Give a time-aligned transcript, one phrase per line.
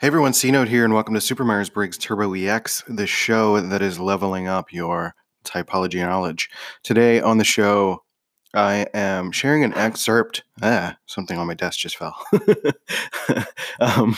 [0.00, 3.60] Hey everyone, C Note here, and welcome to Super Myers Briggs Turbo EX, the show
[3.60, 6.50] that is leveling up your typology knowledge.
[6.82, 8.02] Today on the show,
[8.52, 10.42] I am sharing an excerpt.
[10.60, 12.16] Ah, something on my desk just fell.
[13.80, 14.16] um,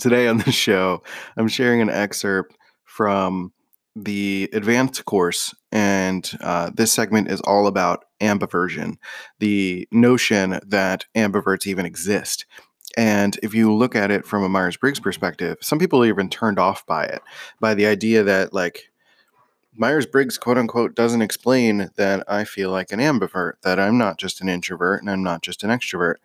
[0.00, 1.02] today on the show,
[1.36, 3.52] I'm sharing an excerpt from
[3.94, 8.96] the advanced course, and uh, this segment is all about ambiversion,
[9.40, 12.46] the notion that ambiverts even exist.
[12.96, 16.28] And if you look at it from a Myers Briggs perspective, some people are even
[16.28, 17.22] turned off by it,
[17.60, 18.90] by the idea that, like,
[19.76, 24.18] Myers Briggs, quote unquote, doesn't explain that I feel like an ambivert, that I'm not
[24.18, 26.16] just an introvert and I'm not just an extrovert.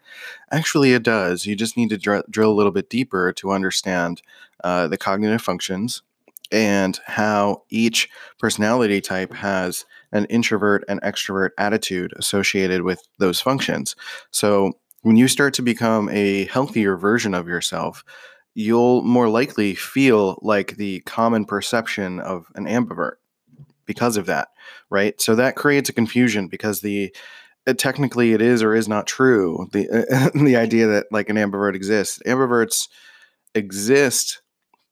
[0.51, 1.45] Actually, it does.
[1.45, 4.21] You just need to dr- drill a little bit deeper to understand
[4.63, 6.01] uh, the cognitive functions
[6.51, 8.09] and how each
[8.39, 13.95] personality type has an introvert and extrovert attitude associated with those functions.
[14.31, 14.73] So,
[15.05, 18.03] when you start to become a healthier version of yourself,
[18.55, 23.17] you'll more likely feel like the common perception of an ambivert
[23.85, 24.47] because of that,
[24.89, 25.21] right?
[25.21, 27.15] So that creates a confusion because the
[27.67, 29.67] uh, technically it is or is not true.
[29.73, 32.89] The uh, the idea that like an ambivert exists, ambiverts
[33.53, 34.41] exist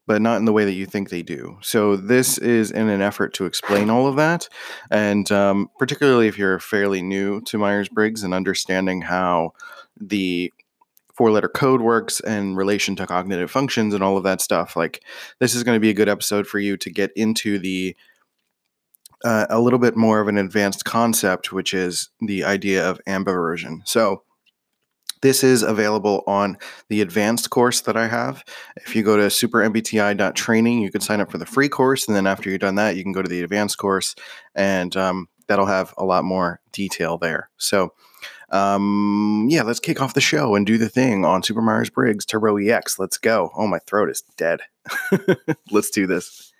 [0.05, 1.57] but not in the way that you think they do.
[1.61, 4.49] So this is in an effort to explain all of that,
[4.91, 9.53] and um, particularly if you're fairly new to Myers Briggs and understanding how
[9.99, 10.51] the
[11.13, 14.75] four letter code works in relation to cognitive functions and all of that stuff.
[14.75, 15.03] Like,
[15.39, 17.95] this is going to be a good episode for you to get into the
[19.23, 23.87] uh, a little bit more of an advanced concept, which is the idea of ambiversion.
[23.87, 24.23] So,
[25.21, 26.57] this is available on
[26.89, 28.43] the advanced course that I have.
[28.75, 32.09] If you go to supermbti.training, you can sign up for the free course.
[32.09, 34.15] And then after you've done that, you can go to the advanced course,
[34.53, 37.49] and um, that'll have a lot more detail there.
[37.57, 37.93] So,
[38.53, 42.23] um, yeah, let's kick off the show and do the thing on Super Myers Briggs
[42.23, 42.99] Turbo EX.
[42.99, 43.51] Let's go.
[43.55, 44.61] Oh, my throat is dead.
[45.71, 46.52] let's do this.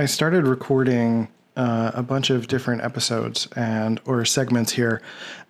[0.00, 5.02] I, started recording uh, a bunch of different episodes and or segments here,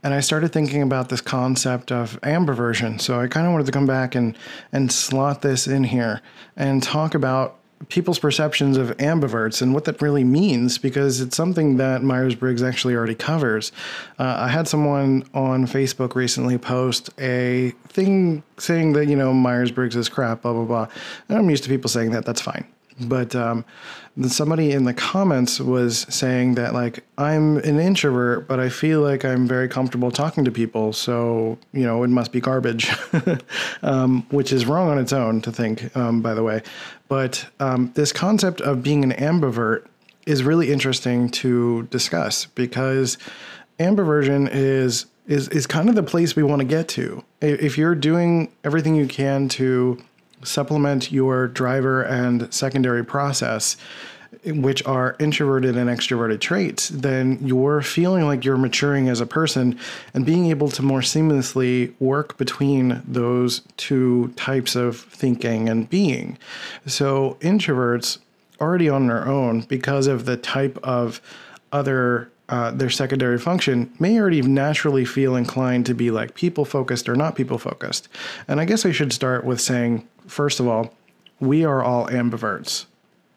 [0.03, 3.01] and I started thinking about this concept of ambiversion.
[3.01, 4.37] So I kind of wanted to come back and
[4.73, 6.21] and slot this in here
[6.57, 7.59] and talk about
[7.91, 12.63] people's perceptions of ambiverts and what that really means because it's something that Myers Briggs
[12.65, 13.71] actually already covers.
[14.19, 19.71] Uh, I had someone on Facebook recently post a thing saying that, you know, Myers
[19.71, 20.89] Briggs is crap, blah, blah, blah.
[21.29, 22.27] And I'm used to people saying that.
[22.27, 22.67] That's fine.
[22.99, 23.65] But um,
[24.27, 29.25] somebody in the comments was saying that like I'm an introvert, but I feel like
[29.25, 32.91] I'm very comfortable talking to people, so you know it must be garbage,
[33.83, 36.63] um, which is wrong on its own to think, um, by the way.
[37.09, 39.87] But um, this concept of being an ambivert
[40.27, 43.19] is really interesting to discuss because
[43.79, 47.25] ambiversion is is is kind of the place we want to get to.
[47.41, 50.03] If you're doing everything you can to
[50.43, 53.77] supplement your driver and secondary process
[54.45, 59.79] which are introverted and extroverted traits, then you're feeling like you're maturing as a person
[60.15, 66.39] and being able to more seamlessly work between those two types of thinking and being.
[66.87, 68.19] So, introverts
[68.61, 71.21] already on their own, because of the type of
[71.73, 77.09] other uh, their secondary function may already naturally feel inclined to be like people focused
[77.09, 78.09] or not people focused.
[78.49, 80.95] And I guess I should start with saying first of all,
[81.41, 82.87] we are all ambiverts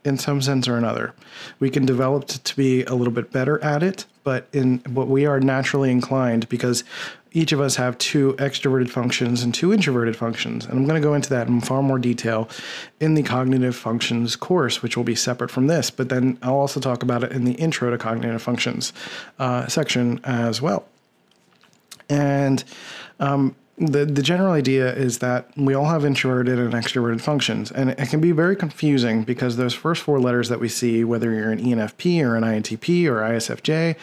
[0.05, 1.13] in some sense or another.
[1.59, 5.25] We can develop to be a little bit better at it, but in what we
[5.25, 6.83] are naturally inclined because
[7.31, 10.65] each of us have two extroverted functions and two introverted functions.
[10.65, 12.47] And I'm going to go into that in far more detail
[12.99, 15.89] in the cognitive functions course, which will be separate from this.
[15.89, 18.93] But then I'll also talk about it in the intro to cognitive functions
[19.39, 20.85] uh, section as well.
[22.07, 22.63] And
[23.19, 27.89] um, the the general idea is that we all have introverted and extroverted functions, and
[27.89, 31.51] it can be very confusing because those first four letters that we see, whether you're
[31.51, 33.95] an ENFP or an INTP or ISFJ,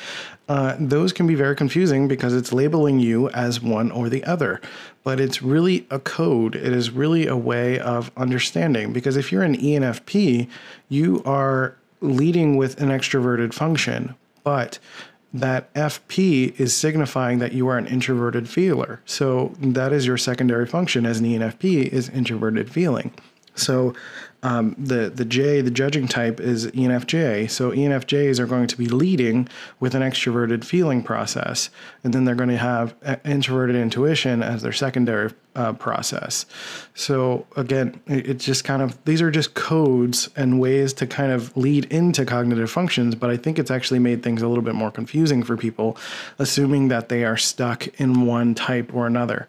[0.49, 4.61] uh, those can be very confusing because it's labeling you as one or the other.
[5.05, 6.57] But it's really a code.
[6.57, 10.49] It is really a way of understanding because if you're an ENFP,
[10.89, 14.81] you are leading with an extroverted function, but
[15.33, 19.01] that FP is signifying that you are an introverted feeler.
[19.05, 23.13] So that is your secondary function as an ENFP is introverted feeling.
[23.55, 23.95] So
[24.43, 27.51] Um, the the J, the judging type, is ENFJ.
[27.51, 29.49] So ENFJs are going to be leading
[29.81, 31.69] with an extroverted feeling process,
[32.03, 32.95] and then they're going to have
[33.25, 36.47] introverted intuition as their secondary uh, process.
[36.95, 41.33] So again, it, it's just kind of these are just codes and ways to kind
[41.33, 43.15] of lead into cognitive functions.
[43.15, 45.99] But I think it's actually made things a little bit more confusing for people,
[46.39, 49.49] assuming that they are stuck in one type or another.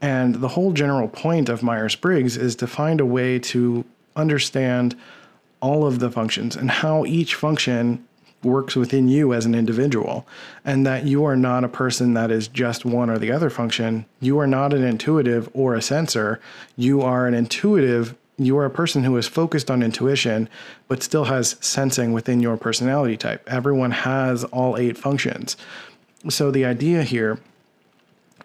[0.00, 3.84] And the whole general point of Myers Briggs is to find a way to
[4.20, 4.94] understand
[5.60, 8.06] all of the functions and how each function
[8.42, 10.26] works within you as an individual,
[10.64, 14.06] and that you are not a person that is just one or the other function.
[14.20, 16.40] You are not an intuitive or a sensor.
[16.76, 18.16] You are an intuitive.
[18.38, 20.48] You are a person who is focused on intuition,
[20.88, 23.46] but still has sensing within your personality type.
[23.46, 25.58] Everyone has all eight functions.
[26.30, 27.38] So the idea here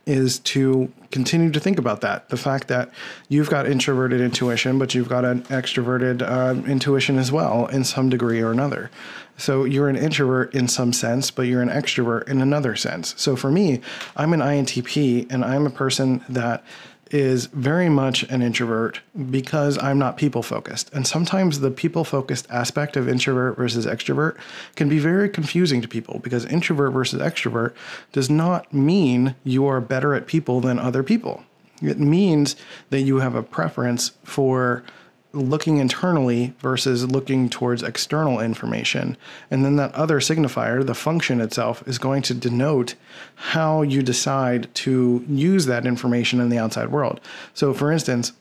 [0.05, 2.29] is to continue to think about that.
[2.29, 2.91] The fact that
[3.29, 8.09] you've got introverted intuition, but you've got an extroverted uh, intuition as well in some
[8.09, 8.91] degree or another.
[9.37, 13.13] So you're an introvert in some sense, but you're an extrovert in another sense.
[13.17, 13.81] So for me,
[14.15, 16.63] I'm an INTP and I'm a person that
[17.11, 20.91] is very much an introvert because I'm not people focused.
[20.93, 24.37] And sometimes the people focused aspect of introvert versus extrovert
[24.75, 27.73] can be very confusing to people because introvert versus extrovert
[28.11, 31.43] does not mean you are better at people than other people.
[31.81, 32.55] It means
[32.89, 34.83] that you have a preference for
[35.35, 39.17] looking internally versus looking towards external information.
[39.51, 42.95] And then that other signifier, the function itself, is going to denote
[43.35, 47.21] how you decide to use that information in the outside world.
[47.53, 48.33] So, for instance,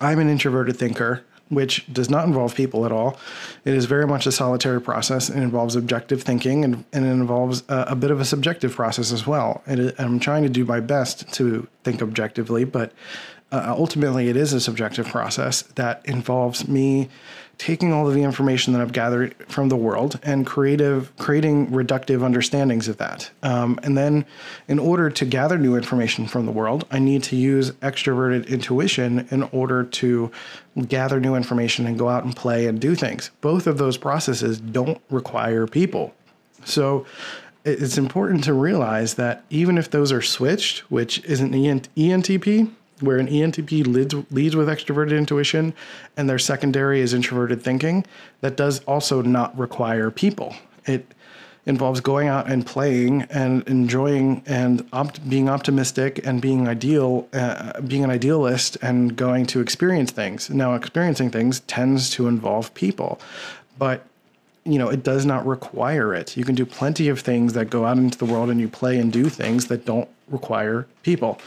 [0.00, 3.18] I'm an introverted thinker, which does not involve people at all.
[3.64, 5.28] It is very much a solitary process.
[5.28, 9.12] It involves objective thinking and, and it involves a, a bit of a subjective process
[9.12, 9.62] as well.
[9.66, 12.92] And I'm trying to do my best to think objectively, but
[13.52, 17.08] uh, ultimately it is a subjective process that involves me
[17.58, 22.24] taking all of the information that I've gathered from the world and creative creating reductive
[22.24, 23.30] understandings of that.
[23.42, 24.24] Um, and then,
[24.66, 29.28] in order to gather new information from the world, I need to use extroverted intuition
[29.30, 30.32] in order to
[30.88, 33.30] gather new information and go out and play and do things.
[33.40, 36.14] Both of those processes don't require people.
[36.64, 37.06] So
[37.64, 42.72] it's important to realize that even if those are switched, which is an ENTP,
[43.02, 45.74] where an ENTP leads, leads with extroverted intuition
[46.16, 48.04] and their secondary is introverted thinking,
[48.40, 50.54] that does also not require people.
[50.86, 51.06] It
[51.64, 57.80] involves going out and playing and enjoying and opt- being optimistic and being ideal, uh,
[57.82, 60.50] being an idealist and going to experience things.
[60.50, 63.20] Now, experiencing things tends to involve people,
[63.78, 64.04] but
[64.64, 66.36] you know, it does not require it.
[66.36, 68.98] You can do plenty of things that go out into the world and you play
[68.98, 71.40] and do things that don't require people.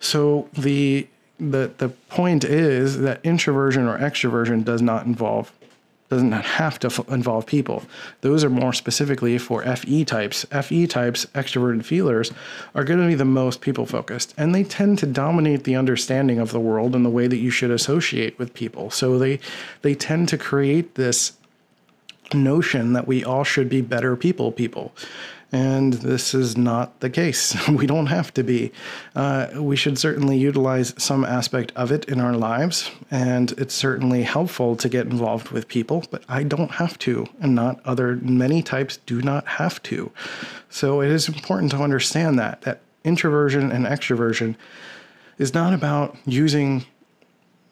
[0.00, 1.06] So the
[1.38, 5.52] the the point is that introversion or extroversion does not involve
[6.08, 7.82] doesn't have to f- involve people.
[8.22, 10.46] Those are more specifically for FE types.
[10.50, 12.32] FE types, extroverted feelers,
[12.74, 16.38] are going to be the most people focused, and they tend to dominate the understanding
[16.38, 18.90] of the world and the way that you should associate with people.
[18.90, 19.38] So they
[19.82, 21.32] they tend to create this
[22.34, 24.92] notion that we all should be better people people.
[25.50, 27.56] And this is not the case.
[27.68, 28.70] we don't have to be.
[29.16, 34.24] Uh, we should certainly utilize some aspect of it in our lives, and it's certainly
[34.24, 38.62] helpful to get involved with people, but I don't have to, and not other many
[38.62, 40.12] types do not have to.
[40.68, 44.54] So it is important to understand that that introversion and extroversion
[45.38, 46.84] is not about using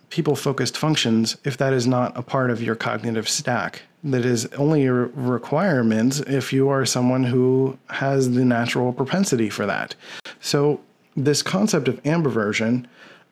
[0.08, 4.46] people focused functions if that is not a part of your cognitive stack that is
[4.54, 9.94] only a requirement if you are someone who has the natural propensity for that.
[10.40, 10.80] So,
[11.16, 12.86] this concept of ambiversion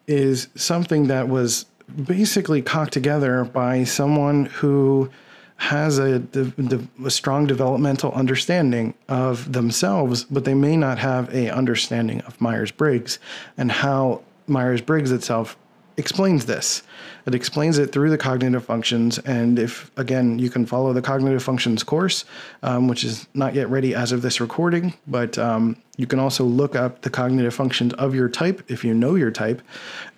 [0.06, 1.66] is something that was
[2.06, 5.10] basically cocked together by someone who
[5.56, 6.22] has a,
[7.04, 12.72] a, strong developmental understanding of themselves, but they may not have a understanding of Myers
[12.72, 13.18] Briggs
[13.56, 15.56] and how Myers Briggs itself
[15.96, 16.82] explains this.
[17.26, 19.18] It explains it through the cognitive functions.
[19.20, 22.24] And if, again, you can follow the cognitive functions course,
[22.62, 26.44] um, which is not yet ready as of this recording, but um, you can also
[26.44, 29.62] look up the cognitive functions of your type if you know your type,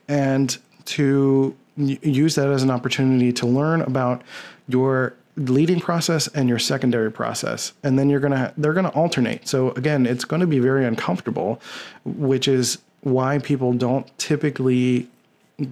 [0.09, 4.23] and to use that as an opportunity to learn about
[4.68, 8.92] your leading process and your secondary process and then you're going to they're going to
[8.92, 11.61] alternate so again it's going to be very uncomfortable
[12.04, 15.06] which is why people don't typically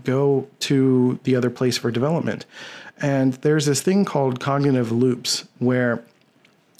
[0.04, 2.46] go to the other place for development.
[3.00, 6.02] And there's this thing called cognitive loops where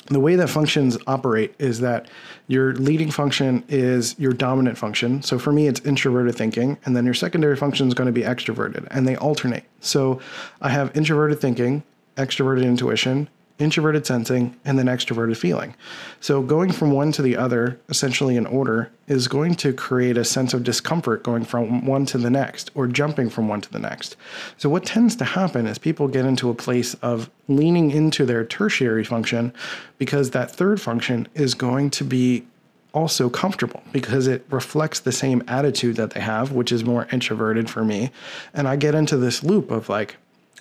[0.07, 2.09] the way that functions operate is that
[2.47, 5.23] your leading function is your dominant function.
[5.23, 8.23] So for me, it's introverted thinking, and then your secondary function is going to be
[8.23, 9.65] extroverted, and they alternate.
[9.81, 10.21] So
[10.61, 11.83] I have introverted thinking,
[12.17, 15.75] extroverted intuition, introverted sensing, and then extroverted feeling.
[16.21, 20.25] So going from one to the other, essentially in order, is going to create a
[20.25, 23.79] sense of discomfort going from one to the next or jumping from one to the
[23.79, 24.17] next.
[24.57, 28.45] So what tends to happen is people get into a place of leaning into their
[28.45, 29.53] tertiary function
[29.99, 32.45] because that third function is going to be
[32.93, 37.69] also comfortable because it reflects the same attitude that they have, which is more introverted
[37.69, 38.11] for me.
[38.55, 40.17] And I get into this loop of like,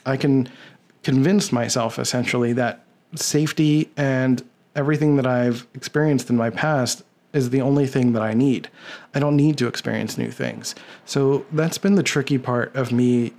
[0.06, 0.50] I can
[1.04, 2.84] convince myself essentially that
[3.16, 4.44] safety and
[4.76, 8.70] everything that I've experienced in my past is the only thing that I need.
[9.14, 10.76] I don't need to experience new things.
[11.06, 13.34] So that's been the tricky part of me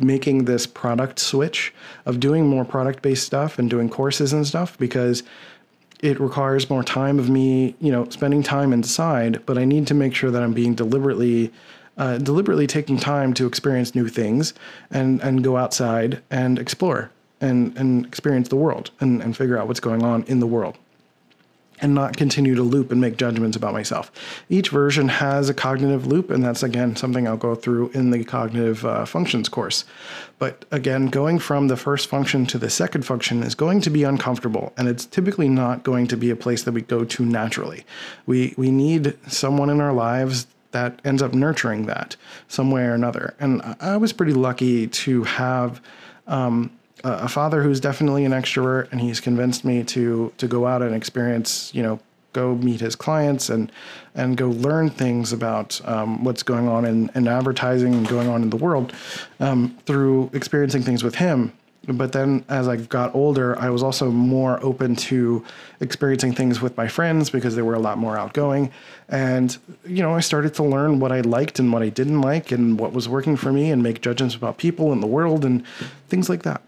[0.00, 1.74] making this product switch
[2.06, 5.22] of doing more product based stuff and doing courses and stuff because
[6.00, 9.94] it requires more time of me, you know, spending time inside, but I need to
[9.94, 11.52] make sure that I'm being deliberately
[11.98, 14.54] uh, deliberately taking time to experience new things
[14.90, 19.68] and and go outside and explore and and experience the world and, and figure out
[19.68, 20.76] what's going on in the world
[21.80, 24.10] and not continue to loop and make judgments about myself.
[24.48, 28.24] Each version has a cognitive loop, and that's again something I'll go through in the
[28.24, 29.84] cognitive uh, functions course.
[30.38, 34.04] But again, going from the first function to the second function is going to be
[34.04, 37.84] uncomfortable, and it's typically not going to be a place that we go to naturally.
[38.26, 42.16] We we need someone in our lives that ends up nurturing that
[42.48, 43.34] some way or another.
[43.40, 45.80] And I was pretty lucky to have
[46.26, 46.70] um,
[47.04, 50.94] a father who's definitely an extrovert, and he's convinced me to to go out and
[50.94, 52.00] experience, you know,
[52.32, 53.72] go meet his clients and
[54.14, 58.42] and go learn things about um, what's going on in, in advertising and going on
[58.42, 58.92] in the world
[59.40, 61.52] um, through experiencing things with him
[61.96, 65.44] but then as I got older, I was also more open to
[65.80, 68.70] experiencing things with my friends because they were a lot more outgoing.
[69.08, 72.52] And, you know, I started to learn what I liked and what I didn't like
[72.52, 75.64] and what was working for me and make judgments about people and the world and
[76.08, 76.60] things like that.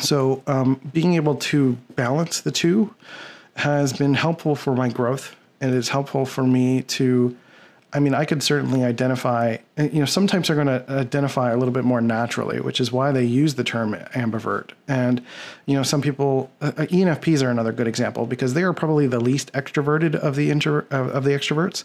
[0.00, 2.94] So, um, being able to balance the two
[3.54, 5.34] has been helpful for my growth.
[5.60, 7.36] And it's helpful for me to
[7.92, 11.72] I mean, I could certainly identify, you know, sometimes they're going to identify a little
[11.72, 14.70] bit more naturally, which is why they use the term ambivert.
[14.88, 15.24] And,
[15.66, 19.06] you know, some people, uh, uh ENFPs are another good example because they are probably
[19.06, 21.84] the least extroverted of the intro, of the extroverts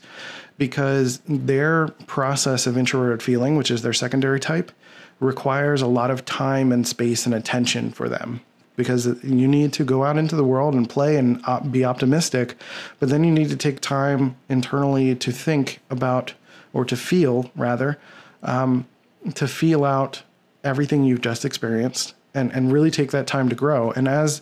[0.57, 4.71] because their process of introverted feeling, which is their secondary type,
[5.19, 8.41] requires a lot of time and space and attention for them
[8.81, 12.55] because you need to go out into the world and play and be optimistic,
[12.99, 16.33] but then you need to take time internally to think about
[16.73, 17.99] or to feel rather
[18.43, 18.87] um,
[19.35, 20.23] to feel out
[20.63, 23.91] everything you've just experienced and and really take that time to grow.
[23.91, 24.41] And as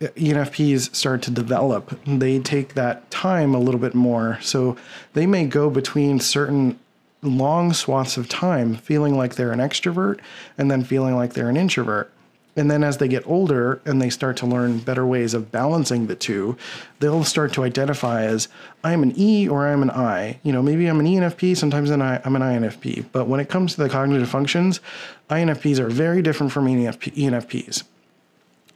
[0.00, 4.38] ENFPs start to develop, they take that time a little bit more.
[4.42, 4.76] So
[5.14, 6.78] they may go between certain
[7.22, 10.20] long swaths of time feeling like they're an extrovert
[10.58, 12.12] and then feeling like they're an introvert.
[12.56, 16.06] And then as they get older and they start to learn better ways of balancing
[16.06, 16.56] the two,
[17.00, 18.48] they'll start to identify as
[18.82, 20.40] I'm an E or I'm an I.
[20.42, 23.06] You know, maybe I'm an ENFP, sometimes I'm an INFP.
[23.12, 24.80] But when it comes to the cognitive functions,
[25.28, 27.84] INFPs are very different from ENFP, ENFPs.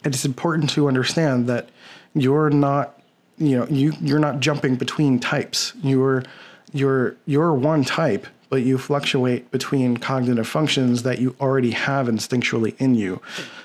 [0.05, 1.71] It's important to understand that
[2.15, 3.01] you're not,
[3.39, 5.73] you know, you you're not jumping between types.
[5.83, 6.25] You're
[6.73, 12.75] you're you're one type but you fluctuate between cognitive functions that you already have instinctually
[12.79, 13.23] in you.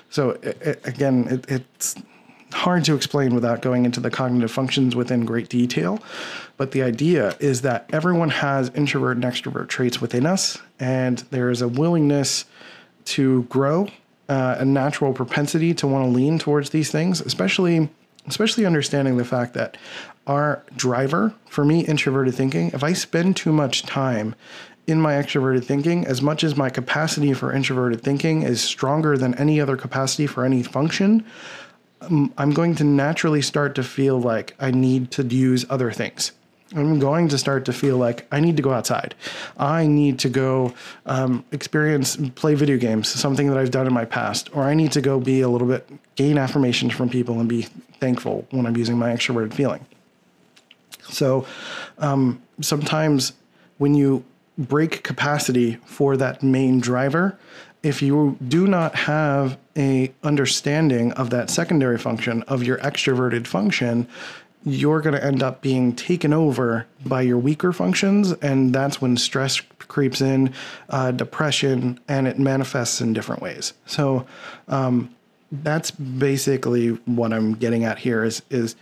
[0.08, 1.96] So it, again, it, it's
[2.52, 5.98] hard to explain without going into the cognitive functions within great detail.
[6.56, 11.50] But the idea is that everyone has introvert and extrovert traits within us, and there
[11.50, 12.46] is a willingness
[13.06, 13.88] to grow,
[14.28, 17.90] uh, a natural propensity to want to lean towards these things, especially
[18.28, 19.76] especially understanding the fact that
[20.26, 24.34] our driver, for me, introverted thinking, if I spend too much time
[24.86, 29.34] in my extroverted thinking, as much as my capacity for introverted thinking is stronger than
[29.34, 31.24] any other capacity for any function,
[32.02, 36.32] um, I'm going to naturally start to feel like I need to use other things.
[36.74, 39.14] I'm going to start to feel like I need to go outside.
[39.56, 40.74] I need to go
[41.06, 44.92] um, experience, play video games, something that I've done in my past, or I need
[44.92, 47.62] to go be a little bit, gain affirmation from people and be
[48.00, 49.86] thankful when I'm using my extroverted feeling.
[51.08, 51.46] So
[51.98, 53.32] um, sometimes
[53.78, 54.24] when you
[54.58, 57.38] brake capacity for that main driver.
[57.82, 64.08] If you do not have a understanding of that secondary function of your extroverted function
[64.66, 69.16] you're going to end up being taken over by your weaker functions and that's when
[69.16, 70.52] stress creeps in
[70.90, 73.72] uh, depression and it manifests in different ways.
[73.86, 74.26] So
[74.66, 75.14] um,
[75.52, 78.74] that's basically what I'm getting at here is is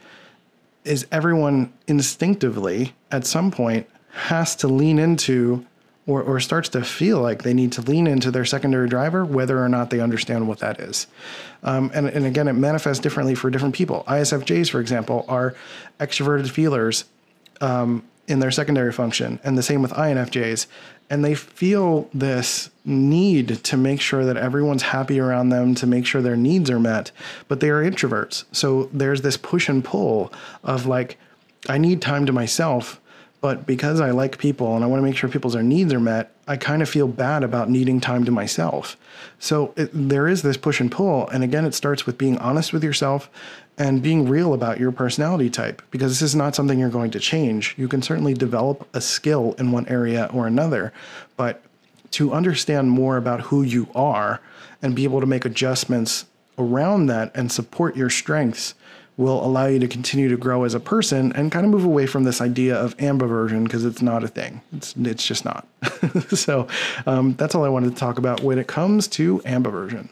[0.84, 5.66] is everyone instinctively at some point has to lean into
[6.06, 9.62] or, or starts to feel like they need to lean into their secondary driver, whether
[9.62, 11.06] or not they understand what that is.
[11.62, 14.04] Um, and, and again, it manifests differently for different people.
[14.06, 15.54] ISFJs, for example, are
[15.98, 17.04] extroverted feelers
[17.62, 20.66] um, in their secondary function, and the same with INFJs.
[21.10, 26.06] And they feel this need to make sure that everyone's happy around them, to make
[26.06, 27.12] sure their needs are met,
[27.48, 28.44] but they are introverts.
[28.52, 31.18] So there's this push and pull of like,
[31.68, 33.00] I need time to myself
[33.44, 36.32] but because I like people and I want to make sure people's needs are met,
[36.48, 38.96] I kind of feel bad about needing time to myself.
[39.38, 41.28] So it, there is this push and pull.
[41.28, 43.28] And again, it starts with being honest with yourself
[43.76, 47.20] and being real about your personality type because this is not something you're going to
[47.20, 47.74] change.
[47.76, 50.94] You can certainly develop a skill in one area or another,
[51.36, 51.60] but
[52.12, 54.40] to understand more about who you are
[54.80, 56.24] and be able to make adjustments
[56.56, 58.72] around that and support your strengths
[59.16, 62.06] will allow you to continue to grow as a person and kind of move away
[62.06, 64.60] from this idea of ambiversion because it's not a thing.
[64.72, 65.66] It's it's just not.
[66.30, 66.66] so
[67.06, 70.08] um, that's all I wanted to talk about when it comes to ambiversion.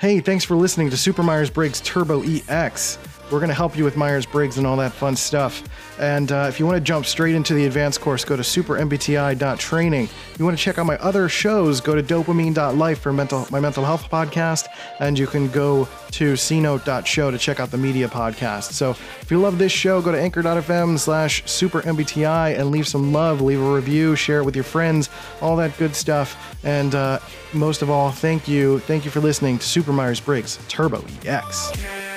[0.00, 2.96] Hey, thanks for listening to Super Myers Briggs Turbo EX.
[3.30, 5.62] We're going to help you with Myers Briggs and all that fun stuff.
[6.00, 10.04] And uh, if you want to jump straight into the advanced course, go to supermbti.training.
[10.04, 13.60] If you want to check out my other shows, go to dopamine.life for mental, my
[13.60, 14.68] mental health podcast.
[15.00, 18.72] And you can go to cnote.show to check out the media podcast.
[18.72, 23.40] So if you love this show, go to anchor.fm slash supermbti and leave some love,
[23.40, 25.08] leave a review, share it with your friends,
[25.40, 26.56] all that good stuff.
[26.64, 27.20] And uh,
[27.52, 28.80] most of all, thank you.
[28.80, 32.09] Thank you for listening to Super Myers Briggs Turbo EX.